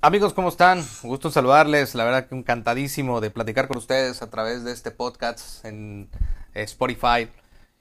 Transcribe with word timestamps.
Amigos, 0.00 0.32
¿cómo 0.32 0.48
están? 0.48 0.86
Gusto 1.02 1.28
saludarles. 1.28 1.96
La 1.96 2.04
verdad 2.04 2.28
que 2.28 2.36
encantadísimo 2.36 3.20
de 3.20 3.30
platicar 3.30 3.66
con 3.66 3.78
ustedes 3.78 4.22
a 4.22 4.30
través 4.30 4.62
de 4.62 4.70
este 4.70 4.92
podcast 4.92 5.64
en 5.64 6.08
eh, 6.54 6.62
Spotify. 6.62 7.28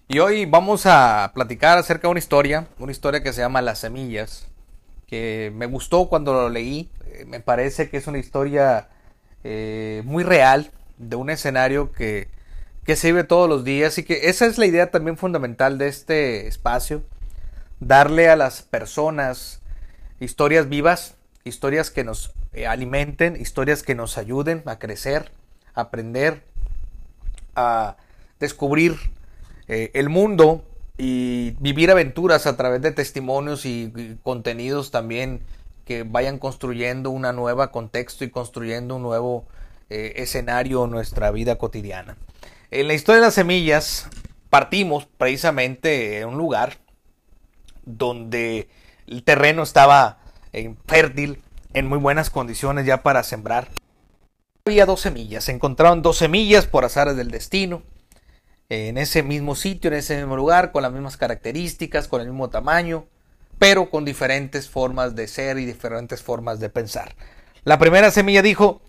Y 0.07 0.17
hoy 0.17 0.47
vamos 0.47 0.87
a 0.87 1.31
platicar 1.35 1.77
acerca 1.77 2.07
de 2.07 2.13
una 2.13 2.19
historia, 2.19 2.69
una 2.79 2.91
historia 2.91 3.21
que 3.21 3.33
se 3.33 3.41
llama 3.41 3.61
Las 3.61 3.77
Semillas, 3.79 4.47
que 5.05 5.51
me 5.53 5.67
gustó 5.67 6.09
cuando 6.09 6.33
lo 6.33 6.49
leí. 6.49 6.89
Eh, 7.05 7.25
me 7.27 7.39
parece 7.39 7.87
que 7.87 7.97
es 7.97 8.07
una 8.07 8.17
historia 8.17 8.89
eh, 9.43 10.01
muy 10.03 10.23
real 10.23 10.71
de 10.97 11.17
un 11.17 11.29
escenario 11.29 11.91
que, 11.91 12.29
que 12.83 12.95
se 12.95 13.09
vive 13.09 13.25
todos 13.25 13.47
los 13.47 13.63
días 13.63 13.95
y 13.99 14.03
que 14.03 14.27
esa 14.27 14.47
es 14.47 14.57
la 14.57 14.65
idea 14.65 14.89
también 14.89 15.17
fundamental 15.17 15.77
de 15.77 15.87
este 15.87 16.47
espacio, 16.47 17.03
darle 17.79 18.27
a 18.27 18.35
las 18.35 18.63
personas 18.63 19.61
historias 20.19 20.67
vivas 20.67 21.16
historias 21.47 21.91
que 21.91 22.03
nos 22.03 22.33
eh, 22.53 22.67
alimenten, 22.67 23.35
historias 23.39 23.83
que 23.83 23.95
nos 23.95 24.17
ayuden 24.17 24.63
a 24.65 24.79
crecer, 24.79 25.31
a 25.73 25.81
aprender, 25.81 26.43
a 27.55 27.97
descubrir 28.39 28.95
eh, 29.67 29.91
el 29.93 30.09
mundo 30.09 30.63
y 30.97 31.51
vivir 31.59 31.91
aventuras 31.91 32.47
a 32.47 32.57
través 32.57 32.81
de 32.81 32.91
testimonios 32.91 33.65
y, 33.65 34.17
contenidos 34.23 34.91
también 34.91 35.41
que 35.85 36.03
vayan 36.03 36.39
construyendo 36.39 37.11
una 37.11 37.33
nueva 37.33 37.71
contexto 37.71 38.23
y 38.23 38.29
construyendo 38.29 38.95
un 38.95 39.03
nuevo 39.03 39.45
eh, 39.89 40.13
escenario 40.17 40.85
en 40.85 40.91
nuestra 40.91 41.31
vida 41.31 41.57
cotidiana. 41.57 42.17
En 42.71 42.87
la 42.87 42.93
historia 42.93 43.21
de 43.21 43.27
las 43.27 43.35
semillas 43.35 44.09
partimos 44.49 45.07
precisamente 45.17 46.19
en 46.19 46.29
un 46.29 46.37
lugar 46.37 46.77
donde 47.85 48.67
el 49.07 49.23
terreno 49.23 49.63
estaba 49.63 50.19
fértil, 50.87 51.41
en 51.73 51.87
muy 51.87 51.97
buenas 51.97 52.29
condiciones 52.29 52.85
ya 52.85 53.03
para 53.03 53.23
sembrar. 53.23 53.69
Había 54.65 54.85
dos 54.85 55.01
semillas, 55.01 55.45
se 55.45 55.51
encontraron 55.51 56.01
dos 56.01 56.17
semillas 56.17 56.65
por 56.65 56.83
azares 56.83 57.15
del 57.15 57.31
destino, 57.31 57.83
en 58.69 58.97
ese 58.97 59.23
mismo 59.23 59.55
sitio, 59.55 59.89
en 59.89 59.97
ese 59.97 60.17
mismo 60.17 60.35
lugar, 60.35 60.71
con 60.71 60.83
las 60.83 60.91
mismas 60.91 61.15
características, 61.15 62.07
con 62.07 62.21
el 62.21 62.27
mismo 62.27 62.49
tamaño, 62.49 63.05
pero 63.59 63.89
con 63.89 64.03
diferentes 64.03 64.69
formas 64.69 65.15
de 65.15 65.27
ser 65.27 65.57
y 65.57 65.65
diferentes 65.65 66.21
formas 66.21 66.59
de 66.59 66.69
pensar. 66.69 67.15
La 67.63 67.79
primera 67.79 68.11
semilla 68.11 68.41
dijo, 68.41 68.81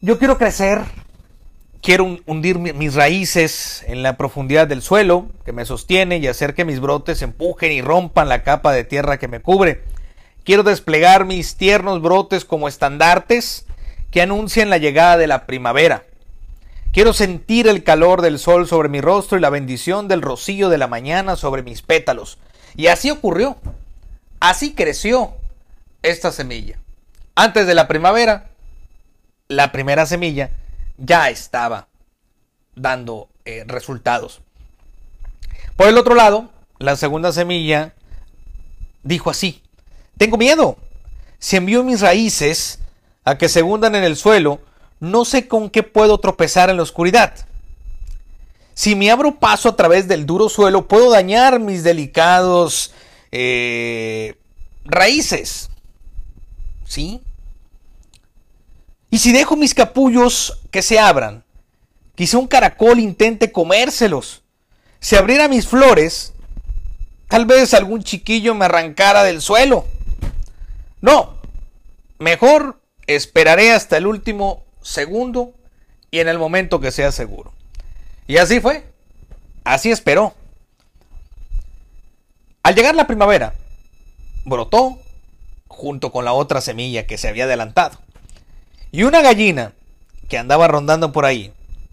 yo 0.00 0.18
quiero 0.18 0.38
crecer, 0.38 0.80
quiero 1.82 2.18
hundir 2.26 2.58
mis 2.58 2.94
raíces 2.94 3.84
en 3.86 4.02
la 4.02 4.16
profundidad 4.16 4.66
del 4.66 4.82
suelo 4.82 5.30
que 5.44 5.52
me 5.52 5.64
sostiene 5.64 6.18
y 6.18 6.26
hacer 6.26 6.54
que 6.54 6.64
mis 6.64 6.80
brotes 6.80 7.22
empujen 7.22 7.72
y 7.72 7.82
rompan 7.82 8.28
la 8.28 8.42
capa 8.42 8.72
de 8.72 8.84
tierra 8.84 9.18
que 9.18 9.28
me 9.28 9.40
cubre. 9.40 9.82
Quiero 10.46 10.62
desplegar 10.62 11.24
mis 11.24 11.56
tiernos 11.56 12.00
brotes 12.00 12.44
como 12.44 12.68
estandartes 12.68 13.66
que 14.12 14.22
anuncian 14.22 14.70
la 14.70 14.78
llegada 14.78 15.16
de 15.16 15.26
la 15.26 15.44
primavera. 15.44 16.04
Quiero 16.92 17.12
sentir 17.12 17.66
el 17.66 17.82
calor 17.82 18.22
del 18.22 18.38
sol 18.38 18.68
sobre 18.68 18.88
mi 18.88 19.00
rostro 19.00 19.36
y 19.36 19.40
la 19.40 19.50
bendición 19.50 20.06
del 20.06 20.22
rocío 20.22 20.68
de 20.68 20.78
la 20.78 20.86
mañana 20.86 21.34
sobre 21.34 21.64
mis 21.64 21.82
pétalos. 21.82 22.38
Y 22.76 22.86
así 22.86 23.10
ocurrió. 23.10 23.56
Así 24.38 24.72
creció 24.72 25.34
esta 26.02 26.30
semilla. 26.30 26.78
Antes 27.34 27.66
de 27.66 27.74
la 27.74 27.88
primavera, 27.88 28.50
la 29.48 29.72
primera 29.72 30.06
semilla 30.06 30.50
ya 30.96 31.28
estaba 31.28 31.88
dando 32.76 33.30
eh, 33.44 33.64
resultados. 33.66 34.42
Por 35.74 35.88
el 35.88 35.98
otro 35.98 36.14
lado, 36.14 36.52
la 36.78 36.94
segunda 36.94 37.32
semilla 37.32 37.94
dijo 39.02 39.28
así, 39.28 39.64
tengo 40.18 40.36
miedo. 40.36 40.76
Si 41.38 41.56
envío 41.56 41.84
mis 41.84 42.00
raíces 42.00 42.78
a 43.24 43.36
que 43.38 43.48
se 43.48 43.62
hundan 43.62 43.94
en 43.94 44.04
el 44.04 44.16
suelo, 44.16 44.60
no 45.00 45.24
sé 45.24 45.48
con 45.48 45.70
qué 45.70 45.82
puedo 45.82 46.18
tropezar 46.18 46.70
en 46.70 46.76
la 46.76 46.82
oscuridad. 46.82 47.34
Si 48.74 48.94
me 48.94 49.10
abro 49.10 49.38
paso 49.38 49.70
a 49.70 49.76
través 49.76 50.08
del 50.08 50.26
duro 50.26 50.48
suelo, 50.48 50.86
puedo 50.86 51.10
dañar 51.10 51.60
mis 51.60 51.82
delicados 51.82 52.92
eh, 53.32 54.38
raíces. 54.84 55.70
¿Sí? 56.84 57.20
Y 59.10 59.18
si 59.18 59.32
dejo 59.32 59.56
mis 59.56 59.74
capullos 59.74 60.60
que 60.70 60.82
se 60.82 60.98
abran, 60.98 61.44
quizá 62.14 62.38
un 62.38 62.46
caracol 62.46 63.00
intente 63.00 63.50
comérselos. 63.50 64.42
Si 65.00 65.16
abriera 65.16 65.48
mis 65.48 65.66
flores, 65.66 66.32
tal 67.28 67.46
vez 67.46 67.72
algún 67.74 68.02
chiquillo 68.02 68.54
me 68.54 68.66
arrancara 68.66 69.24
del 69.24 69.40
suelo. 69.40 69.86
No, 71.00 71.34
mejor 72.18 72.80
esperaré 73.06 73.72
hasta 73.72 73.96
el 73.96 74.06
último 74.06 74.64
segundo 74.82 75.54
y 76.10 76.20
en 76.20 76.28
el 76.28 76.38
momento 76.38 76.80
que 76.80 76.90
sea 76.90 77.12
seguro. 77.12 77.52
Y 78.26 78.38
así 78.38 78.60
fue, 78.60 78.84
así 79.64 79.90
esperó. 79.90 80.34
Al 82.62 82.74
llegar 82.74 82.94
la 82.94 83.06
primavera, 83.06 83.54
brotó 84.44 84.98
junto 85.68 86.10
con 86.10 86.24
la 86.24 86.32
otra 86.32 86.60
semilla 86.60 87.06
que 87.06 87.18
se 87.18 87.28
había 87.28 87.44
adelantado. 87.44 87.98
Y 88.90 89.02
una 89.02 89.20
gallina 89.20 89.72
que 90.28 90.38
andaba 90.38 90.66
rondando 90.68 91.12
por 91.12 91.24
ahí, 91.24 91.52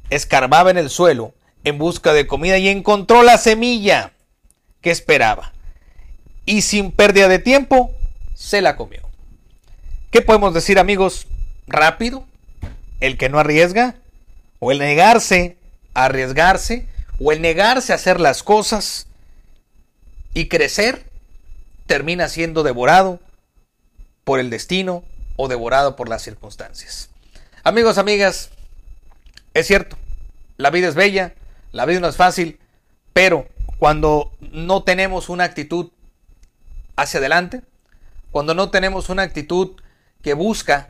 escarbaba 0.09 0.71
en 0.71 0.77
el 0.77 0.89
suelo 0.89 1.33
en 1.63 1.77
busca 1.77 2.13
de 2.13 2.27
comida 2.27 2.57
y 2.57 2.69
encontró 2.69 3.23
la 3.23 3.37
semilla 3.37 4.13
que 4.81 4.91
esperaba. 4.91 5.53
Y 6.45 6.61
sin 6.61 6.91
pérdida 6.91 7.27
de 7.27 7.39
tiempo, 7.39 7.91
se 8.43 8.61
la 8.61 8.75
comió. 8.75 9.01
¿Qué 10.11 10.21
podemos 10.21 10.53
decir 10.53 10.77
amigos? 10.77 11.27
Rápido, 11.65 12.25
el 12.99 13.17
que 13.17 13.29
no 13.29 13.39
arriesga, 13.39 13.95
o 14.59 14.73
el 14.73 14.79
negarse 14.79 15.57
a 15.93 16.05
arriesgarse, 16.05 16.85
o 17.21 17.31
el 17.31 17.41
negarse 17.41 17.93
a 17.93 17.95
hacer 17.95 18.19
las 18.19 18.43
cosas 18.43 19.07
y 20.33 20.49
crecer, 20.49 21.09
termina 21.85 22.27
siendo 22.27 22.63
devorado 22.63 23.21
por 24.25 24.41
el 24.41 24.49
destino 24.49 25.05
o 25.37 25.47
devorado 25.47 25.95
por 25.95 26.09
las 26.09 26.21
circunstancias. 26.21 27.09
Amigos, 27.63 27.97
amigas, 27.97 28.49
es 29.53 29.67
cierto, 29.67 29.97
la 30.57 30.69
vida 30.69 30.89
es 30.89 30.95
bella, 30.95 31.33
la 31.71 31.85
vida 31.85 32.01
no 32.01 32.09
es 32.09 32.17
fácil, 32.17 32.59
pero 33.13 33.47
cuando 33.79 34.33
no 34.41 34.83
tenemos 34.83 35.29
una 35.29 35.45
actitud 35.45 35.91
hacia 36.97 37.19
adelante, 37.19 37.61
cuando 38.33 38.55
no 38.55 38.71
tenemos 38.71 39.09
una 39.09 39.21
actitud 39.21 39.79
que 40.23 40.33
busca 40.33 40.89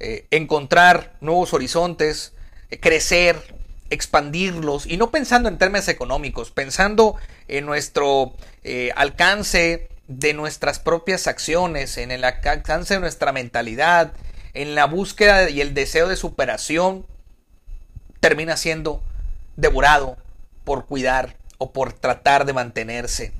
eh, 0.00 0.26
encontrar 0.32 1.12
nuevos 1.20 1.54
horizontes, 1.54 2.32
eh, 2.70 2.80
crecer, 2.80 3.40
expandirlos, 3.88 4.86
y 4.86 4.96
no 4.96 5.12
pensando 5.12 5.48
en 5.48 5.58
términos 5.58 5.86
económicos, 5.86 6.50
pensando 6.50 7.14
en 7.46 7.66
nuestro 7.66 8.34
eh, 8.64 8.90
alcance 8.96 9.90
de 10.08 10.34
nuestras 10.34 10.80
propias 10.80 11.28
acciones, 11.28 11.98
en 11.98 12.10
el 12.10 12.24
alcance 12.24 12.94
de 12.94 13.00
nuestra 13.00 13.30
mentalidad, 13.30 14.12
en 14.52 14.74
la 14.74 14.86
búsqueda 14.86 15.50
y 15.50 15.60
el 15.60 15.74
deseo 15.74 16.08
de 16.08 16.16
superación, 16.16 17.06
termina 18.18 18.56
siendo 18.56 19.00
devorado 19.54 20.16
por 20.64 20.86
cuidar 20.86 21.36
o 21.58 21.70
por 21.70 21.92
tratar 21.92 22.44
de 22.44 22.54
mantenerse 22.54 23.32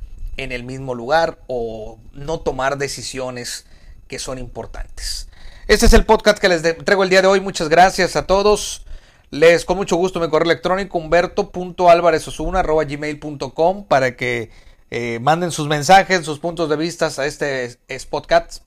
en 0.42 0.52
el 0.52 0.64
mismo 0.64 0.94
lugar 0.94 1.40
o 1.46 1.98
no 2.12 2.40
tomar 2.40 2.78
decisiones 2.78 3.66
que 4.08 4.18
son 4.18 4.38
importantes. 4.38 5.28
Este 5.68 5.86
es 5.86 5.92
el 5.92 6.04
podcast 6.04 6.38
que 6.38 6.48
les 6.48 6.62
traigo 6.84 7.04
el 7.04 7.10
día 7.10 7.22
de 7.22 7.28
hoy. 7.28 7.40
Muchas 7.40 7.68
gracias 7.68 8.16
a 8.16 8.26
todos. 8.26 8.84
Les 9.30 9.64
con 9.64 9.76
mucho 9.78 9.94
gusto 9.96 10.20
mi 10.20 10.28
correo 10.28 10.50
electrónico 10.50 10.98
humberto.alvarezosuna.gmail.com 10.98 13.86
para 13.86 14.16
que 14.16 14.50
eh, 14.90 15.18
manden 15.20 15.50
sus 15.50 15.68
mensajes, 15.68 16.26
sus 16.26 16.38
puntos 16.38 16.68
de 16.68 16.76
vista 16.76 17.10
a 17.16 17.24
este 17.24 17.78
podcast 18.10 18.62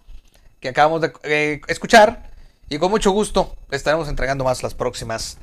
que 0.59 0.69
acabamos 0.69 1.02
de 1.02 1.14
eh, 1.24 1.62
escuchar. 1.68 2.32
Y 2.67 2.79
con 2.79 2.90
mucho 2.90 3.11
gusto 3.11 3.55
estaremos 3.70 4.09
entregando 4.09 4.44
más 4.44 4.64
las 4.64 4.73
próximas 4.73 5.38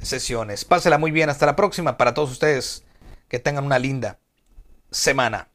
sesiones. 0.00 0.64
Pásela 0.64 0.98
muy 0.98 1.10
bien. 1.10 1.28
Hasta 1.28 1.46
la 1.46 1.56
próxima 1.56 1.96
para 1.96 2.14
todos 2.14 2.30
ustedes. 2.30 2.84
Que 3.28 3.40
tengan 3.40 3.64
una 3.64 3.80
linda 3.80 4.20
semana. 4.90 5.48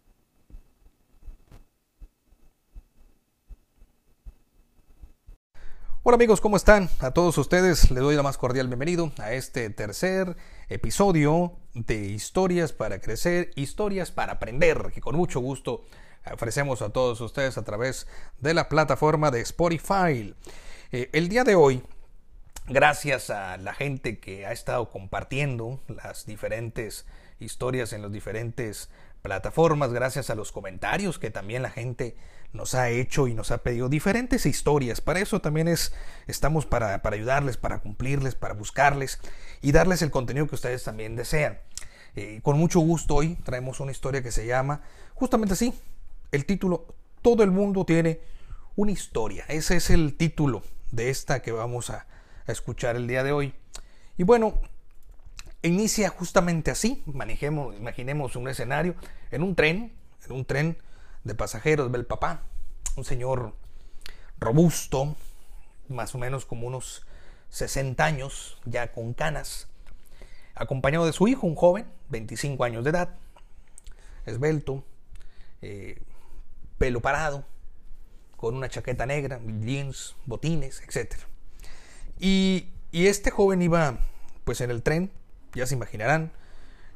Hola 6.06 6.16
amigos, 6.16 6.42
¿cómo 6.42 6.58
están? 6.58 6.90
A 7.00 7.12
todos 7.12 7.38
ustedes 7.38 7.90
les 7.90 8.04
doy 8.04 8.18
la 8.18 8.24
más 8.24 8.38
cordial 8.38 8.68
bienvenido 8.68 9.14
a 9.20 9.32
este 9.32 9.70
tercer 9.70 10.36
episodio 10.68 11.54
de 11.76 11.96
Historias 12.08 12.74
para 12.74 13.00
Crecer, 13.00 13.52
Historias 13.56 14.12
para 14.12 14.34
Aprender, 14.34 14.92
que 14.94 15.00
con 15.00 15.16
mucho 15.16 15.40
gusto 15.40 15.86
ofrecemos 16.30 16.82
a 16.82 16.90
todos 16.90 17.22
ustedes 17.22 17.58
a 17.58 17.64
través 17.64 18.06
de 18.40 18.54
la 18.54 18.68
plataforma 18.68 19.32
de 19.32 19.40
Spotify. 19.40 20.36
Eh, 20.92 21.10
el 21.14 21.30
día 21.30 21.46
de 21.46 21.56
hoy, 21.56 21.82
gracias 22.68 23.30
a 23.30 23.56
la 23.56 23.74
gente 23.74 24.20
que 24.20 24.46
ha 24.46 24.52
estado 24.52 24.90
compartiendo 24.90 25.80
las 25.88 26.26
diferentes 26.26 27.06
historias 27.40 27.94
en 27.94 28.02
las 28.02 28.12
diferentes 28.12 28.90
plataformas, 29.22 29.94
gracias 29.94 30.30
a 30.30 30.36
los 30.36 30.52
comentarios 30.52 31.18
que 31.18 31.32
también 31.32 31.62
la 31.62 31.70
gente 31.70 32.18
nos 32.54 32.76
ha 32.76 32.90
hecho 32.90 33.28
y 33.28 33.34
nos 33.34 33.52
ha 33.52 33.60
pedido 33.60 33.90
diferentes 33.90 34.46
historias. 34.46 35.02
Para 35.02 35.20
eso 35.20 35.42
también 35.42 35.68
es, 35.68 35.94
estamos 36.28 36.66
para, 36.66 37.02
para 37.02 37.16
ayudarles, 37.16 37.58
para 37.58 37.80
cumplirles, 37.80 38.36
para 38.36 38.54
buscarles 38.54 39.20
y 39.62 39.72
darles 39.72 40.02
el 40.02 40.12
contenido 40.12 40.48
que 40.48 40.56
ustedes 40.56 40.84
también 40.84 41.16
desean. 41.16 41.60
Eh, 42.16 42.40
con 42.44 42.58
mucho 42.60 42.80
gusto 42.80 43.16
hoy 43.16 43.36
traemos 43.44 43.80
una 43.80 43.92
historia 43.92 44.22
que 44.22 44.32
se 44.32 44.46
llama 44.46 44.82
justamente 45.16 45.54
así, 45.54 45.74
el 46.32 46.46
título 46.46 46.86
Todo 47.24 47.44
el 47.44 47.50
mundo 47.50 47.86
tiene 47.86 48.22
una 48.76 48.92
historia. 48.92 49.46
Ese 49.48 49.78
es 49.78 49.90
el 49.90 50.16
título 50.16 50.62
de 50.92 51.10
esta 51.10 51.42
que 51.42 51.52
vamos 51.52 51.90
a, 51.90 52.06
a 52.46 52.52
escuchar 52.52 52.96
el 52.96 53.08
día 53.08 53.24
de 53.24 53.32
hoy. 53.32 53.56
Y 54.16 54.24
bueno, 54.24 54.60
inicia 55.64 56.10
justamente 56.10 56.70
así. 56.70 57.02
Manejemos, 57.08 57.76
imaginemos 57.76 58.36
un 58.36 58.48
escenario 58.48 58.96
en 59.32 59.42
un 59.42 59.56
tren, 59.56 59.92
en 60.26 60.32
un 60.32 60.46
tren 60.46 60.78
de 61.24 61.36
pasajeros, 61.36 61.92
ve 61.92 62.00
el 62.00 62.06
papá, 62.06 62.44
un 62.96 63.04
señor 63.04 63.56
robusto, 64.40 65.16
más 65.90 66.14
o 66.16 66.18
menos 66.18 66.46
como 66.46 66.68
unos 66.68 67.06
60 67.50 68.04
años, 68.04 68.58
ya 68.66 68.92
con 68.92 69.14
canas, 69.14 69.68
acompañado 70.56 71.06
de 71.06 71.14
su 71.14 71.28
hijo, 71.28 71.48
un 71.48 71.56
joven, 71.56 71.86
25 72.10 72.64
años 72.64 72.84
de 72.84 72.90
edad, 72.92 73.16
esbelto, 74.26 74.84
eh, 75.62 76.02
pelo 76.78 77.02
parado, 77.02 77.46
con 78.36 78.56
una 78.56 78.70
chaqueta 78.70 79.06
negra, 79.06 79.40
jeans, 79.62 80.16
botines, 80.26 80.82
etc. 80.82 81.16
Y, 82.20 82.70
y 82.92 83.08
este 83.08 83.32
joven 83.32 83.62
iba 83.62 84.00
pues 84.44 84.60
en 84.62 84.70
el 84.70 84.84
tren, 84.84 85.12
ya 85.54 85.66
se 85.66 85.76
imaginarán, 85.76 86.32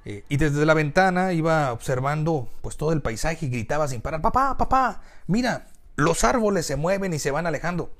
eh, 0.09 0.23
y 0.29 0.37
desde 0.37 0.65
la 0.65 0.73
ventana 0.73 1.33
iba 1.33 1.73
observando 1.73 2.47
pues 2.61 2.77
todo 2.77 2.93
el 2.93 3.01
paisaje 3.01 3.45
y 3.45 3.49
gritaba 3.49 3.89
sin 3.89 3.99
parar, 3.99 4.21
papá, 4.21 4.55
papá, 4.55 5.01
mira, 5.27 5.67
los 5.97 6.23
árboles 6.23 6.65
se 6.65 6.77
mueven 6.77 7.13
y 7.13 7.19
se 7.19 7.29
van 7.29 7.45
alejando. 7.45 7.91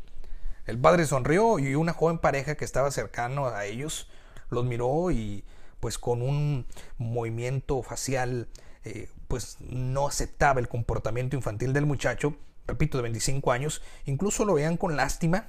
El 0.67 0.79
padre 0.79 1.05
sonrió 1.05 1.59
y 1.59 1.75
una 1.75 1.91
joven 1.91 2.19
pareja 2.19 2.55
que 2.55 2.63
estaba 2.63 2.91
cercano 2.91 3.47
a 3.47 3.65
ellos 3.65 4.09
los 4.49 4.63
miró 4.63 5.11
y 5.11 5.43
pues 5.81 5.97
con 5.97 6.21
un 6.21 6.65
movimiento 6.97 7.83
facial 7.83 8.47
eh, 8.85 9.09
pues 9.27 9.57
no 9.59 10.07
aceptaba 10.07 10.61
el 10.61 10.69
comportamiento 10.69 11.35
infantil 11.35 11.73
del 11.73 11.85
muchacho, 11.85 12.37
repito, 12.67 12.99
de 12.99 13.01
25 13.01 13.51
años, 13.51 13.81
incluso 14.05 14.45
lo 14.45 14.53
veían 14.53 14.77
con 14.77 14.95
lástima 14.95 15.47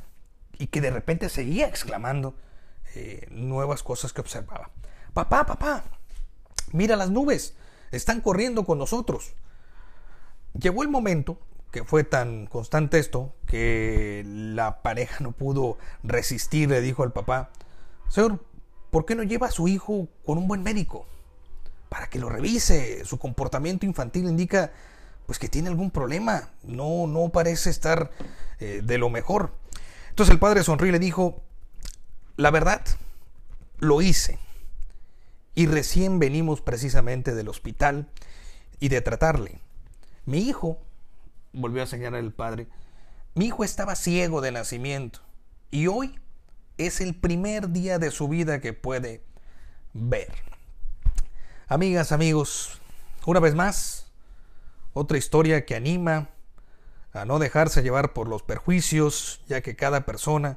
y 0.59 0.67
que 0.67 0.81
de 0.81 0.91
repente 0.91 1.29
seguía 1.29 1.69
exclamando 1.69 2.35
eh, 2.97 3.29
nuevas 3.31 3.85
cosas 3.85 4.13
que 4.13 4.23
observaba. 4.23 4.73
Papá, 5.15 5.47
papá, 5.47 5.85
Mira 6.73 6.97
las 6.97 7.11
nubes, 7.11 7.55
están 7.91 8.21
corriendo 8.21 8.65
con 8.65 8.79
nosotros. 8.79 9.35
Llegó 10.59 10.83
el 10.83 10.89
momento 10.89 11.39
que 11.71 11.85
fue 11.85 12.05
tan 12.05 12.47
constante 12.47 12.99
esto 12.99 13.35
que 13.47 14.23
la 14.27 14.83
pareja 14.83 15.19
no 15.21 15.33
pudo 15.33 15.79
resistir, 16.03 16.71
le 16.71 16.81
dijo 16.81 17.03
al 17.03 17.13
papá, 17.13 17.51
Señor, 18.09 18.45
¿por 18.91 19.05
qué 19.05 19.15
no 19.15 19.23
lleva 19.23 19.49
a 19.49 19.51
su 19.51 19.69
hijo 19.69 20.09
con 20.25 20.39
un 20.39 20.49
buen 20.49 20.63
médico? 20.63 21.07
Para 21.89 22.09
que 22.09 22.19
lo 22.19 22.29
revise. 22.29 23.05
Su 23.05 23.19
comportamiento 23.19 23.87
infantil 23.87 24.29
indica 24.29 24.73
pues 25.27 25.39
que 25.39 25.49
tiene 25.49 25.69
algún 25.69 25.91
problema. 25.91 26.51
No, 26.63 27.07
no 27.07 27.29
parece 27.29 27.71
estar 27.71 28.11
eh, 28.61 28.81
de 28.83 28.99
lo 28.99 29.11
mejor. 29.11 29.53
Entonces 30.11 30.33
el 30.33 30.39
padre 30.39 30.63
sonrió 30.65 30.89
y 30.89 30.93
le 30.93 30.99
dijo, 30.99 31.43
la 32.37 32.51
verdad, 32.51 32.83
lo 33.79 34.01
hice 34.01 34.39
y 35.59 35.67
recién 35.67 36.21
venimos 36.21 36.61
precisamente 36.61 37.35
del 37.35 37.49
hospital 37.49 38.07
y 38.79 38.91
de 38.91 39.01
tratarle. 39.01 39.59
Mi 40.25 40.39
hijo, 40.39 40.79
volvió 41.53 41.83
a 41.83 41.87
señalar 41.87 42.21
el 42.21 42.33
padre, 42.33 42.69
mi 43.35 43.47
hijo 43.47 43.65
estaba 43.65 43.97
ciego 43.97 44.41
de 44.41 44.53
nacimiento 44.53 45.19
y 45.73 45.89
hoy 45.89 46.21
es 46.77 47.01
el 47.01 47.17
primer 47.17 47.71
día 47.71 47.99
de 47.99 48.13
su 48.13 48.29
vida 48.29 48.61
que 48.61 48.73
puede 48.73 49.25
ver. 49.95 50.33
Amigas, 51.67 52.13
amigos, 52.13 52.81
una 53.27 53.41
vez 53.41 53.57
más, 53.57 54.13
otra 54.93 55.19
historia 55.19 55.67
que 55.67 55.75
anima 55.75 56.29
a 57.13 57.25
no 57.25 57.41
dejarse 57.41 57.83
llevar 57.83 58.13
por 58.13 58.29
los 58.29 58.45
perjuicios, 58.45 59.41
ya 59.49 59.61
que 59.61 59.75
cada 59.75 60.07
persona 60.07 60.57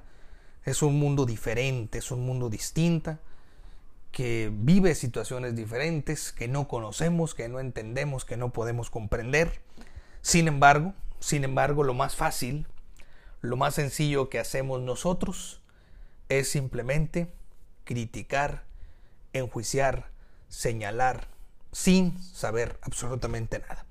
es 0.63 0.83
un 0.83 0.99
mundo 0.99 1.25
diferente, 1.25 1.97
es 1.97 2.11
un 2.11 2.23
mundo 2.23 2.51
distinta 2.51 3.17
que 4.11 4.51
vive 4.53 4.93
situaciones 4.95 5.55
diferentes, 5.55 6.31
que 6.31 6.47
no 6.47 6.67
conocemos, 6.67 7.33
que 7.33 7.47
no 7.47 7.59
entendemos, 7.59 8.25
que 8.25 8.37
no 8.37 8.51
podemos 8.51 8.89
comprender. 8.89 9.61
Sin 10.21 10.47
embargo, 10.47 10.93
sin 11.19 11.43
embargo, 11.43 11.83
lo 11.83 11.93
más 11.93 12.15
fácil, 12.15 12.67
lo 13.41 13.55
más 13.55 13.75
sencillo 13.75 14.29
que 14.29 14.39
hacemos 14.39 14.81
nosotros 14.81 15.61
es 16.29 16.49
simplemente 16.49 17.31
criticar, 17.83 18.63
enjuiciar, 19.33 20.09
señalar, 20.49 21.27
sin 21.71 22.21
saber 22.21 22.79
absolutamente 22.81 23.59
nada. 23.59 23.85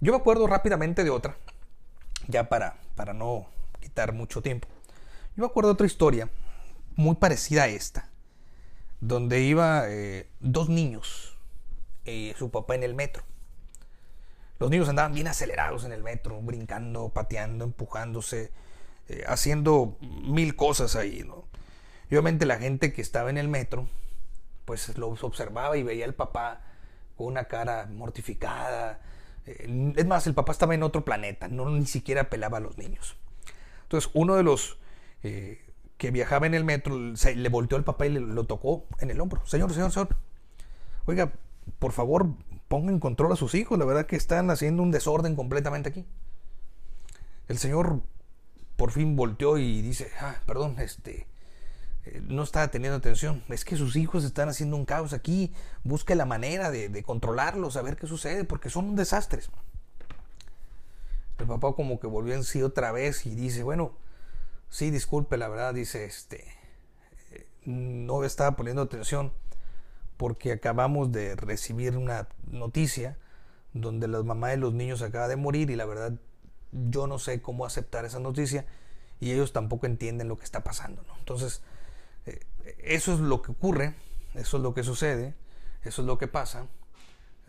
Yo 0.00 0.12
me 0.12 0.18
acuerdo 0.18 0.46
rápidamente 0.46 1.02
de 1.02 1.10
otra, 1.10 1.36
ya 2.28 2.48
para, 2.48 2.78
para 2.94 3.12
no 3.12 3.46
quitar 3.80 4.12
mucho 4.12 4.42
tiempo. 4.42 4.68
Yo 5.36 5.42
me 5.42 5.46
acuerdo 5.46 5.70
de 5.70 5.74
otra 5.74 5.86
historia 5.86 6.30
muy 6.94 7.16
parecida 7.16 7.64
a 7.64 7.68
esta 7.68 8.08
donde 9.00 9.40
iba 9.40 9.84
eh, 9.88 10.28
dos 10.40 10.68
niños 10.68 11.36
y 12.04 12.32
su 12.38 12.50
papá 12.50 12.74
en 12.74 12.82
el 12.82 12.94
metro. 12.94 13.22
Los 14.58 14.70
niños 14.70 14.88
andaban 14.88 15.12
bien 15.12 15.28
acelerados 15.28 15.84
en 15.84 15.92
el 15.92 16.02
metro, 16.02 16.40
brincando, 16.40 17.10
pateando, 17.10 17.64
empujándose, 17.64 18.52
eh, 19.08 19.24
haciendo 19.26 19.98
mil 20.00 20.56
cosas 20.56 20.96
ahí, 20.96 21.22
¿no? 21.26 21.44
Y 22.10 22.14
obviamente 22.14 22.46
la 22.46 22.58
gente 22.58 22.92
que 22.92 23.02
estaba 23.02 23.28
en 23.28 23.36
el 23.36 23.48
metro, 23.48 23.88
pues 24.64 24.96
los 24.96 25.22
observaba 25.24 25.76
y 25.76 25.82
veía 25.82 26.06
al 26.06 26.14
papá 26.14 26.62
con 27.16 27.26
una 27.26 27.44
cara 27.44 27.86
mortificada. 27.86 29.00
Eh, 29.44 29.92
es 29.96 30.06
más, 30.06 30.26
el 30.26 30.34
papá 30.34 30.52
estaba 30.52 30.74
en 30.74 30.82
otro 30.82 31.04
planeta, 31.04 31.48
no 31.48 31.68
ni 31.68 31.86
siquiera 31.86 32.30
pelaba 32.30 32.58
a 32.58 32.60
los 32.60 32.78
niños. 32.78 33.16
Entonces, 33.82 34.10
uno 34.14 34.36
de 34.36 34.42
los 34.42 34.78
que 35.98 36.10
viajaba 36.10 36.46
en 36.46 36.54
el 36.54 36.64
metro, 36.64 37.16
se, 37.16 37.34
le 37.34 37.48
volteó 37.48 37.78
el 37.78 37.84
papá 37.84 38.06
y 38.06 38.10
le, 38.10 38.20
lo 38.20 38.44
tocó 38.44 38.86
en 39.00 39.10
el 39.10 39.20
hombro. 39.20 39.44
Señor, 39.46 39.72
señor, 39.72 39.92
señor, 39.92 40.16
oiga, 41.06 41.32
por 41.78 41.92
favor, 41.92 42.28
ponga 42.68 42.92
en 42.92 43.00
control 43.00 43.32
a 43.32 43.36
sus 43.36 43.54
hijos, 43.54 43.78
la 43.78 43.84
verdad 43.84 44.06
que 44.06 44.16
están 44.16 44.50
haciendo 44.50 44.82
un 44.82 44.90
desorden 44.90 45.36
completamente 45.36 45.88
aquí. 45.88 46.06
El 47.48 47.58
señor 47.58 48.00
por 48.76 48.90
fin 48.90 49.16
volteó 49.16 49.56
y 49.56 49.80
dice, 49.80 50.10
ah, 50.20 50.36
perdón, 50.46 50.76
este, 50.78 51.26
eh, 52.04 52.20
no 52.26 52.42
estaba 52.42 52.68
teniendo 52.68 52.98
atención, 52.98 53.42
es 53.48 53.64
que 53.64 53.76
sus 53.76 53.96
hijos 53.96 54.24
están 54.24 54.48
haciendo 54.48 54.76
un 54.76 54.84
caos 54.84 55.12
aquí, 55.12 55.54
busque 55.82 56.14
la 56.14 56.26
manera 56.26 56.70
de, 56.70 56.88
de 56.88 57.02
controlarlos, 57.02 57.76
a 57.76 57.82
ver 57.82 57.96
qué 57.96 58.06
sucede, 58.06 58.44
porque 58.44 58.68
son 58.68 58.86
un 58.86 58.96
desastre. 58.96 59.42
El 61.38 61.46
papá 61.46 61.72
como 61.74 62.00
que 62.00 62.06
volvió 62.06 62.34
en 62.34 62.44
sí 62.44 62.62
otra 62.62 62.92
vez 62.92 63.26
y 63.26 63.34
dice, 63.34 63.62
bueno, 63.62 63.92
Sí, 64.68 64.90
disculpe, 64.90 65.36
la 65.36 65.48
verdad, 65.48 65.74
dice, 65.74 66.04
este, 66.04 66.44
no 67.64 68.24
estaba 68.24 68.56
poniendo 68.56 68.82
atención 68.82 69.32
porque 70.16 70.52
acabamos 70.52 71.12
de 71.12 71.36
recibir 71.36 71.96
una 71.96 72.28
noticia 72.46 73.18
donde 73.74 74.08
la 74.08 74.22
mamá 74.22 74.48
de 74.48 74.56
los 74.56 74.72
niños 74.72 75.02
acaba 75.02 75.28
de 75.28 75.36
morir 75.36 75.70
y 75.70 75.76
la 75.76 75.84
verdad 75.84 76.14
yo 76.72 77.06
no 77.06 77.18
sé 77.18 77.42
cómo 77.42 77.66
aceptar 77.66 78.04
esa 78.04 78.18
noticia 78.18 78.66
y 79.20 79.32
ellos 79.32 79.52
tampoco 79.52 79.86
entienden 79.86 80.28
lo 80.28 80.36
que 80.36 80.44
está 80.44 80.62
pasando. 80.64 81.04
Entonces, 81.18 81.62
eh, 82.26 82.40
eso 82.78 83.14
es 83.14 83.20
lo 83.20 83.42
que 83.42 83.52
ocurre, 83.52 83.94
eso 84.34 84.56
es 84.58 84.62
lo 84.62 84.74
que 84.74 84.82
sucede, 84.82 85.34
eso 85.84 86.02
es 86.02 86.06
lo 86.06 86.18
que 86.18 86.28
pasa. 86.28 86.66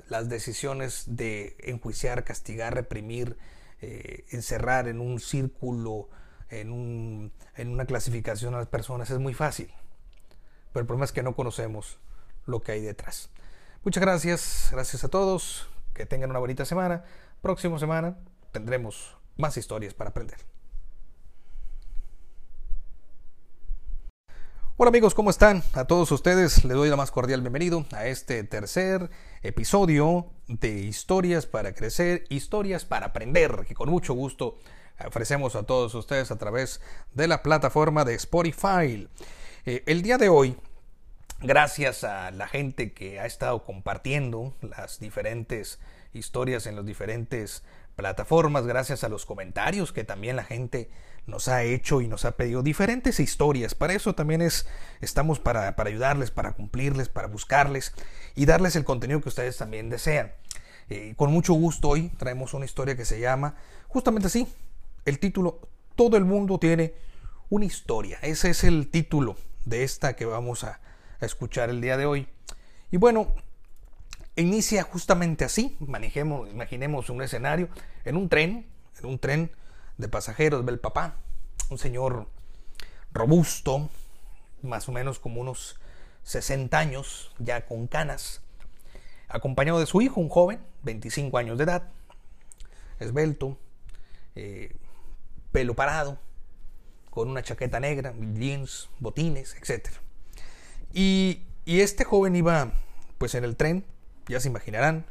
Las 0.10 0.30
decisiones 0.30 1.04
de 1.08 1.56
enjuiciar, 1.60 2.24
castigar, 2.24 2.74
reprimir, 2.74 3.38
eh, 3.82 4.26
encerrar 4.30 4.88
en 4.88 5.02
un 5.02 5.20
círculo 5.20 6.10
en, 6.50 7.32
una 7.58 7.86
clasificación 7.86 8.56
a 8.56 8.60
las 8.60 8.68
personas 8.68 9.10
es 9.10 9.20
muy 9.20 9.34
fácil. 9.34 9.74
Pero 10.74 10.82
el 10.82 10.88
problema 10.88 11.06
es 11.06 11.12
que 11.12 11.24
no 11.24 11.36
conocemos 11.36 12.00
lo 12.46 12.62
que 12.62 12.74
hay 12.74 12.82
detrás. 12.82 13.30
Muchas 13.84 14.02
gracias, 14.02 14.70
gracias 14.72 15.04
a 15.04 15.10
todos, 15.10 15.68
que 15.94 16.06
tengan 16.06 16.30
una 16.30 16.40
bonita 16.40 16.66
semana. 16.66 17.04
Próxima 17.42 17.80
semana 17.80 18.18
tendremos 18.52 19.18
más 19.38 19.58
historias 19.58 19.94
para 19.94 20.10
aprender. 20.10 20.38
Hola 24.80 24.90
amigos, 24.90 25.16
¿cómo 25.16 25.32
están? 25.32 25.64
A 25.74 25.86
todos 25.86 26.12
ustedes 26.12 26.64
les 26.64 26.78
doy 26.78 26.88
la 26.88 26.96
más 26.96 27.10
cordial 27.10 27.42
bienvenido 27.42 27.88
a 27.94 28.06
este 28.06 28.44
tercer 28.44 29.10
episodio 29.42 30.28
de 30.48 30.70
Historias 30.70 31.48
para 31.48 31.74
Crecer, 31.74 32.26
Historias 32.30 32.86
para 32.86 33.08
Aprender, 33.08 33.66
que 33.68 33.74
con 33.74 33.90
mucho 33.90 34.14
gusto 34.14 34.60
ofrecemos 35.06 35.56
a 35.56 35.64
todos 35.64 35.94
ustedes 35.96 36.32
a 36.32 36.38
través 36.38 36.82
de 37.14 37.28
la 37.28 37.44
plataforma 37.44 38.06
de 38.06 38.16
Spotify. 38.16 39.08
Eh, 39.66 39.84
el 39.86 40.02
día 40.02 40.18
de 40.18 40.30
hoy, 40.30 40.58
gracias 41.40 42.04
a 42.04 42.32
la 42.32 42.48
gente 42.48 42.94
que 42.94 43.20
ha 43.20 43.26
estado 43.26 43.64
compartiendo 43.64 44.56
las 44.62 45.00
diferentes 45.00 45.80
historias 46.14 46.66
en 46.66 46.76
los 46.76 46.86
diferentes 46.86 47.64
plataformas, 47.96 48.66
gracias 48.66 49.04
a 49.04 49.10
los 49.10 49.26
comentarios 49.26 49.92
que 49.92 50.04
también 50.04 50.36
la 50.36 50.44
gente 50.44 50.90
nos 51.26 51.50
ha 51.50 51.64
hecho 51.64 52.02
y 52.02 52.08
nos 52.08 52.26
ha 52.26 52.38
pedido 52.38 52.64
diferentes 52.64 53.20
historias. 53.20 53.76
Para 53.76 53.94
eso 53.94 54.16
también 54.16 54.42
es, 54.42 54.68
estamos 55.02 55.40
para, 55.40 55.76
para 55.76 55.90
ayudarles, 55.90 56.32
para 56.32 56.54
cumplirles, 56.54 57.10
para 57.10 57.28
buscarles 57.28 57.94
y 58.36 58.46
darles 58.46 58.76
el 58.76 58.86
contenido 58.86 59.22
que 59.22 59.30
ustedes 59.30 59.58
también 59.58 59.90
desean. 59.90 60.32
Eh, 60.90 61.16
con 61.18 61.32
mucho 61.32 61.54
gusto 61.54 61.90
hoy 61.90 62.10
traemos 62.18 62.54
una 62.54 62.66
historia 62.66 62.96
que 62.96 63.04
se 63.04 63.20
llama 63.20 63.56
justamente 63.90 64.28
así, 64.28 64.48
el 65.08 65.20
título 65.20 65.62
Todo 65.96 66.18
el 66.18 66.26
mundo 66.26 66.60
tiene 66.60 66.94
una 67.50 67.64
historia. 67.64 68.20
Ese 68.22 68.50
es 68.50 68.66
el 68.66 68.90
título 68.90 69.38
de 69.64 69.84
esta 69.84 70.18
que 70.18 70.26
vamos 70.26 70.66
a, 70.66 70.82
escuchar 71.22 71.72
el 71.72 71.82
día 71.82 71.98
de 71.98 72.06
hoy. 72.06 72.28
Y 72.92 72.98
bueno, 72.98 73.34
inicia 74.36 74.84
justamente 74.84 75.46
así. 75.46 75.78
Manejemos, 75.80 76.48
imaginemos 76.50 77.10
un 77.10 77.24
escenario 77.24 77.70
en 78.06 78.18
un 78.18 78.30
tren, 78.30 78.68
en 79.00 79.06
un 79.06 79.18
tren 79.18 79.52
de 79.98 80.10
pasajeros, 80.10 80.64
ve 80.64 80.74
el 80.74 80.80
papá, 80.80 81.16
un 81.70 81.80
señor 81.80 82.28
robusto, 83.14 83.90
más 84.62 84.88
o 84.90 84.92
menos 84.92 85.18
como 85.20 85.42
unos 85.42 85.80
60 86.24 86.78
años, 86.78 87.32
ya 87.40 87.66
con 87.66 87.88
canas, 87.88 88.42
acompañado 89.30 89.80
de 89.80 89.88
su 89.88 90.02
hijo, 90.02 90.20
un 90.20 90.30
joven, 90.30 90.60
25 90.84 91.38
años 91.38 91.58
de 91.58 91.64
edad, 91.64 91.90
esbelto, 93.00 93.58
eh, 94.36 94.76
pelo 95.52 95.76
parado, 95.76 96.18
con 97.10 97.30
una 97.30 97.44
chaqueta 97.44 97.80
negra, 97.80 98.14
jeans, 98.34 98.90
botines, 99.00 99.56
etc. 99.56 99.90
Y, 100.94 101.44
y 101.66 101.82
este 101.82 102.04
joven 102.04 102.36
iba 102.36 102.72
pues 103.18 103.34
en 103.36 103.44
el 103.44 103.56
tren 103.56 103.84
ya 104.28 104.40
se 104.40 104.50
imaginarán. 104.50 105.06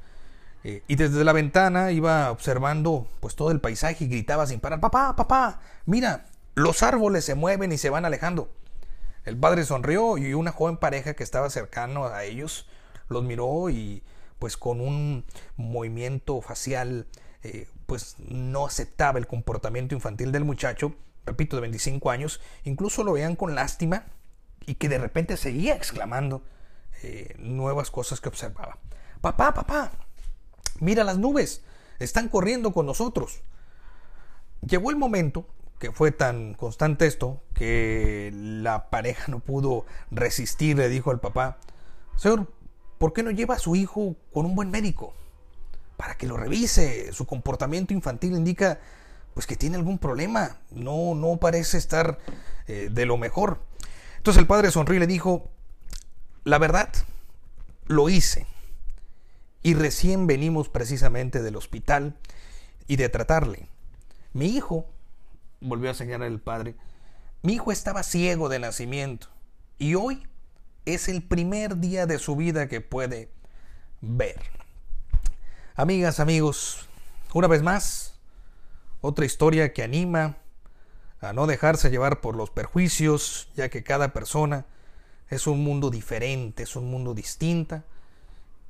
Eh, 0.64 0.82
y 0.88 0.96
desde 0.96 1.24
la 1.24 1.32
ventana 1.32 1.92
iba 1.92 2.30
observando 2.30 3.06
pues 3.20 3.36
todo 3.36 3.50
el 3.50 3.60
paisaje 3.60 4.04
y 4.04 4.08
gritaba 4.08 4.46
sin 4.46 4.60
parar, 4.60 4.80
papá, 4.80 5.14
papá, 5.14 5.60
mira, 5.84 6.26
los 6.54 6.82
árboles 6.82 7.24
se 7.24 7.34
mueven 7.34 7.72
y 7.72 7.78
se 7.78 7.90
van 7.90 8.04
alejando. 8.04 8.50
El 9.24 9.36
padre 9.36 9.64
sonrió 9.64 10.18
y 10.18 10.34
una 10.34 10.52
joven 10.52 10.76
pareja 10.76 11.14
que 11.14 11.24
estaba 11.24 11.50
cercano 11.50 12.06
a 12.06 12.24
ellos 12.24 12.68
los 13.08 13.24
miró 13.24 13.70
y 13.70 14.02
pues 14.38 14.56
con 14.56 14.80
un 14.80 15.24
movimiento 15.56 16.40
facial 16.40 17.06
eh, 17.46 17.68
pues 17.86 18.16
no 18.18 18.66
aceptaba 18.66 19.20
el 19.20 19.28
comportamiento 19.28 19.94
infantil 19.94 20.32
del 20.32 20.44
muchacho, 20.44 20.94
repito, 21.24 21.56
de 21.56 21.62
25 21.62 22.10
años, 22.10 22.40
incluso 22.64 23.04
lo 23.04 23.12
veían 23.12 23.36
con 23.36 23.54
lástima 23.54 24.06
y 24.66 24.74
que 24.74 24.88
de 24.88 24.98
repente 24.98 25.36
seguía 25.36 25.76
exclamando 25.76 26.42
eh, 27.02 27.36
nuevas 27.38 27.92
cosas 27.92 28.20
que 28.20 28.28
observaba. 28.28 28.78
Papá, 29.20 29.54
papá, 29.54 29.92
mira 30.80 31.04
las 31.04 31.18
nubes, 31.18 31.62
están 32.00 32.28
corriendo 32.28 32.72
con 32.72 32.84
nosotros. 32.84 33.42
Llegó 34.66 34.90
el 34.90 34.96
momento 34.96 35.46
que 35.78 35.92
fue 35.92 36.10
tan 36.10 36.54
constante 36.54 37.06
esto 37.06 37.42
que 37.54 38.32
la 38.34 38.90
pareja 38.90 39.26
no 39.28 39.38
pudo 39.38 39.86
resistir, 40.10 40.78
le 40.78 40.88
dijo 40.88 41.12
al 41.12 41.20
papá, 41.20 41.58
Señor, 42.16 42.52
¿por 42.98 43.12
qué 43.12 43.22
no 43.22 43.30
lleva 43.30 43.54
a 43.54 43.60
su 43.60 43.76
hijo 43.76 44.16
con 44.32 44.46
un 44.46 44.56
buen 44.56 44.72
médico? 44.72 45.14
Para 45.96 46.16
que 46.16 46.26
lo 46.26 46.36
revise. 46.36 47.12
Su 47.12 47.26
comportamiento 47.26 47.94
infantil 47.94 48.36
indica 48.36 48.80
pues 49.34 49.46
que 49.46 49.56
tiene 49.56 49.76
algún 49.76 49.98
problema. 49.98 50.58
No, 50.70 51.14
no 51.14 51.36
parece 51.36 51.78
estar 51.78 52.18
eh, 52.66 52.88
de 52.90 53.06
lo 53.06 53.16
mejor. 53.16 53.60
Entonces 54.16 54.40
el 54.40 54.46
padre 54.46 54.70
sonrió 54.70 54.96
y 54.96 55.00
le 55.00 55.06
dijo, 55.06 55.50
la 56.44 56.58
verdad, 56.58 56.90
lo 57.86 58.08
hice 58.08 58.46
y 59.62 59.74
recién 59.74 60.26
venimos 60.26 60.68
precisamente 60.68 61.42
del 61.42 61.56
hospital 61.56 62.16
y 62.86 62.96
de 62.96 63.08
tratarle. 63.08 63.68
Mi 64.32 64.46
hijo, 64.46 64.86
volvió 65.60 65.90
a 65.90 65.94
señalar 65.94 66.28
el 66.28 66.40
padre, 66.40 66.76
mi 67.42 67.54
hijo 67.54 67.72
estaba 67.72 68.02
ciego 68.02 68.48
de 68.48 68.58
nacimiento 68.58 69.28
y 69.78 69.94
hoy 69.94 70.26
es 70.84 71.08
el 71.08 71.22
primer 71.22 71.78
día 71.78 72.06
de 72.06 72.18
su 72.18 72.36
vida 72.36 72.68
que 72.68 72.80
puede 72.80 73.30
ver. 74.00 74.40
Amigas, 75.78 76.20
amigos, 76.20 76.88
una 77.34 77.48
vez 77.48 77.60
más, 77.60 78.18
otra 79.02 79.26
historia 79.26 79.74
que 79.74 79.82
anima 79.82 80.38
a 81.20 81.34
no 81.34 81.46
dejarse 81.46 81.90
llevar 81.90 82.22
por 82.22 82.34
los 82.34 82.48
perjuicios, 82.48 83.50
ya 83.56 83.68
que 83.68 83.84
cada 83.84 84.14
persona 84.14 84.64
es 85.28 85.46
un 85.46 85.62
mundo 85.62 85.90
diferente, 85.90 86.62
es 86.62 86.76
un 86.76 86.90
mundo 86.90 87.12
distinta 87.12 87.84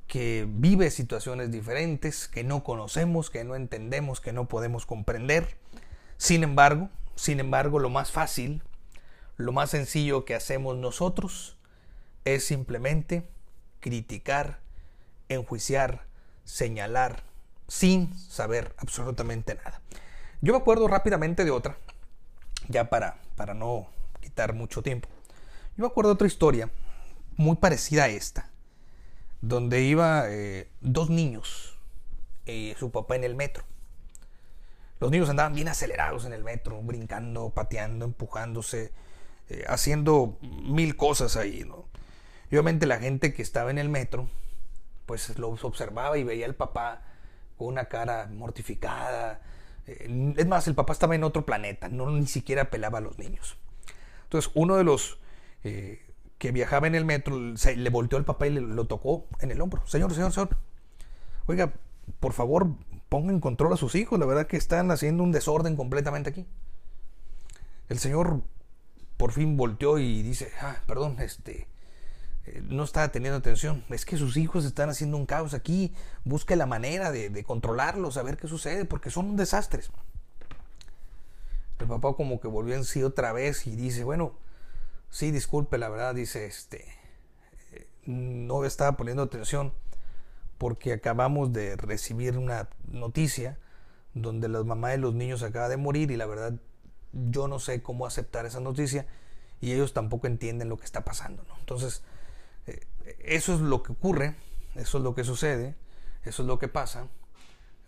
que 0.05 0.45
vive 0.49 0.91
situaciones 0.91 1.49
diferentes, 1.49 2.27
que 2.27 2.43
no 2.43 2.65
conocemos, 2.65 3.29
que 3.29 3.45
no 3.45 3.55
entendemos, 3.55 4.19
que 4.19 4.33
no 4.33 4.49
podemos 4.49 4.85
comprender. 4.85 5.55
Sin 6.17 6.43
embargo, 6.43 6.89
sin 7.15 7.39
embargo, 7.39 7.79
lo 7.79 7.89
más 7.89 8.11
fácil, 8.11 8.63
lo 9.37 9.53
más 9.53 9.69
sencillo 9.69 10.25
que 10.25 10.35
hacemos 10.35 10.75
nosotros 10.75 11.55
es 12.25 12.43
simplemente 12.43 13.29
criticar, 13.79 14.59
enjuiciar, 15.29 16.06
señalar, 16.47 17.23
sin 17.67 18.17
saber 18.17 18.73
absolutamente 18.77 19.53
nada. 19.55 19.81
Yo 20.39 20.53
me 20.53 20.59
acuerdo 20.59 20.87
rápidamente 20.87 21.43
de 21.43 21.51
otra, 21.51 21.77
ya 22.69 22.89
para, 22.89 23.19
para 23.35 23.53
no 23.53 23.87
quitar 24.21 24.53
mucho 24.53 24.81
tiempo. 24.81 25.09
Yo 25.75 25.83
me 25.83 25.87
acuerdo 25.87 26.11
de 26.11 26.15
otra 26.15 26.27
historia 26.27 26.71
muy 27.35 27.57
parecida 27.57 28.05
a 28.05 28.07
esta 28.07 28.49
donde 29.41 29.81
iba 29.81 30.23
eh, 30.29 30.69
dos 30.81 31.09
niños 31.09 31.77
y 32.45 32.73
su 32.79 32.91
papá 32.91 33.15
en 33.15 33.23
el 33.23 33.35
metro. 33.35 33.63
Los 34.99 35.11
niños 35.11 35.29
andaban 35.29 35.53
bien 35.53 35.67
acelerados 35.67 36.25
en 36.25 36.33
el 36.33 36.43
metro, 36.43 36.81
brincando, 36.81 37.51
pateando, 37.51 38.05
empujándose, 38.05 38.91
eh, 39.49 39.63
haciendo 39.67 40.39
mil 40.41 40.95
cosas 40.95 41.35
ahí, 41.35 41.63
¿no? 41.65 41.85
Obviamente 42.47 42.87
la 42.87 42.97
gente 42.97 43.33
que 43.33 43.41
estaba 43.41 43.69
en 43.69 43.77
el 43.77 43.89
metro, 43.89 44.29
pues 45.07 45.39
los 45.39 45.63
observaba 45.63 46.19
y 46.19 46.23
veía 46.23 46.45
al 46.45 46.53
papá 46.53 47.01
con 47.57 47.69
una 47.69 47.85
cara 47.85 48.27
mortificada. 48.31 49.41
Eh, 49.87 50.33
es 50.37 50.45
más, 50.45 50.67
el 50.67 50.75
papá 50.75 50.93
estaba 50.93 51.15
en 51.15 51.23
otro 51.23 51.47
planeta, 51.47 51.89
no 51.89 52.11
ni 52.11 52.27
siquiera 52.27 52.69
pelaba 52.69 52.99
a 52.99 53.01
los 53.01 53.17
niños. 53.17 53.57
Entonces, 54.25 54.51
uno 54.53 54.75
de 54.75 54.83
los 54.83 55.19
que 56.37 56.51
viajaba 56.51 56.87
en 56.87 56.95
el 56.95 57.05
metro, 57.05 57.57
se, 57.57 57.75
le 57.75 57.89
volteó 57.89 58.17
el 58.17 58.25
papá 58.25 58.47
y 58.47 58.51
le, 58.51 58.61
lo 58.61 58.85
tocó 58.85 59.25
en 59.39 59.51
el 59.51 59.61
hombro. 59.61 59.85
Señor, 59.87 60.13
señor, 60.13 60.31
señor. 60.31 60.49
Oiga, 61.47 61.73
por 62.19 62.33
favor, 62.33 62.67
ponga 63.09 63.31
en 63.31 63.39
control 63.39 63.73
a 63.73 63.77
sus 63.77 63.95
hijos. 63.95 64.19
La 64.19 64.25
verdad 64.25 64.47
que 64.47 64.57
están 64.57 64.91
haciendo 64.91 65.23
un 65.23 65.31
desorden 65.31 65.75
completamente 65.75 66.29
aquí. 66.29 66.45
El 67.89 67.99
señor 67.99 68.41
por 69.17 69.31
fin 69.31 69.57
volteó 69.57 69.97
y 69.97 70.21
dice, 70.21 70.51
ah, 70.61 70.77
perdón, 70.85 71.17
este, 71.19 71.61
eh, 71.61 71.67
no 72.67 72.83
estaba 72.83 73.09
teniendo 73.09 73.37
atención. 73.37 73.83
Es 73.89 74.05
que 74.05 74.17
sus 74.17 74.37
hijos 74.37 74.65
están 74.65 74.89
haciendo 74.89 75.17
un 75.17 75.25
caos 75.25 75.53
aquí. 75.53 75.93
Busque 76.23 76.55
la 76.55 76.65
manera 76.65 77.11
de, 77.11 77.43
controlarlos, 77.43 78.17
a 78.17 78.23
ver 78.23 78.37
qué 78.37 78.47
sucede, 78.47 78.85
porque 78.85 79.09
son 79.09 79.27
un. 79.27 79.39
El 81.79 81.87
papá 81.87 82.13
como 82.15 82.39
que 82.39 82.47
volvió 82.47 82.75
en 82.75 82.85
sí 82.85 83.03
otra 83.03 83.31
vez 83.33 83.67
y 83.67 83.75
dice, 83.75 84.03
bueno, 84.03 84.33
Sí, 85.09 85.31
disculpe, 85.31 85.77
la 85.77 85.89
verdad, 85.89 86.13
dice, 86.13 86.45
este, 86.45 86.85
no 88.05 88.65
estaba 88.65 88.97
poniendo 88.97 89.23
atención 89.23 89.73
porque 90.57 90.93
acabamos 90.93 91.53
de 91.53 91.75
recibir 91.75 92.37
una 92.37 92.69
noticia 92.91 93.57
donde 94.13 94.49
la 94.49 94.63
mamá 94.63 94.89
de 94.89 94.97
los 94.97 95.13
niños 95.13 95.43
acaba 95.43 95.69
de 95.69 95.77
morir 95.77 96.11
y 96.11 96.17
la 96.17 96.25
verdad 96.25 96.53
yo 97.13 97.47
no 97.47 97.59
sé 97.59 97.81
cómo 97.81 98.05
aceptar 98.05 98.45
esa 98.45 98.59
noticia 98.59 99.05
y 99.61 99.71
ellos 99.71 99.93
tampoco 99.93 100.27
entienden 100.27 100.69
lo 100.69 100.77
que 100.77 100.85
está 100.85 101.05
pasando. 101.05 101.43
¿no? 101.47 101.57
Entonces, 101.59 102.03
eh, 102.03 102.07
eso 103.19 103.53
es 103.53 103.61
lo 103.61 103.83
que 103.83 103.93
ocurre, 103.93 104.35
eso 104.75 104.97
es 104.97 105.03
lo 105.03 105.15
que 105.15 105.23
sucede, 105.23 105.75
eso 106.23 106.43
es 106.43 106.47
lo 106.47 106.59
que 106.59 106.67
pasa. 106.67 107.07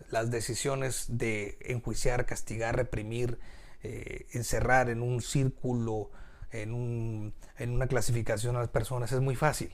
Las 0.10 0.32
decisiones 0.32 1.06
de 1.10 1.58
enjuiciar, 1.62 2.26
castigar, 2.26 2.76
reprimir, 2.76 3.40
eh, 3.84 4.28
encerrar 4.32 4.90
en 4.90 5.02
un 5.02 5.22
círculo 5.22 6.10
en, 6.52 6.74
un, 6.74 7.34
en 7.58 7.72
una 7.72 7.88
clasificación 7.88 8.56
a 8.56 8.60
las 8.60 8.70
personas 8.70 9.12
es 9.12 9.22
muy 9.22 9.36
fácil. 9.36 9.74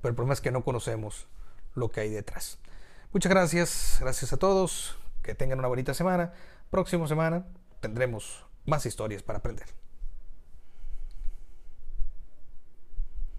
Pero 0.00 0.10
el 0.10 0.14
problema 0.14 0.34
es 0.34 0.40
que 0.40 0.50
no 0.50 0.64
conocemos 0.64 1.28
lo 1.74 1.90
que 1.90 2.00
hay 2.00 2.10
detrás. 2.10 2.58
Muchas 3.12 3.30
gracias, 3.30 3.98
gracias 4.00 4.32
a 4.32 4.36
todos, 4.36 4.96
que 5.22 5.34
tengan 5.34 5.58
una 5.58 5.68
bonita 5.68 5.94
semana. 5.94 6.32
Próxima 6.70 7.06
semana 7.06 7.46
tendremos 7.80 8.44
más 8.64 8.86
historias 8.86 9.22
para 9.22 9.38
aprender. 9.38 9.85